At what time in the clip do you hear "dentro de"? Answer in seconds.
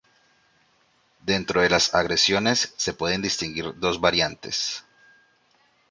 1.23-1.69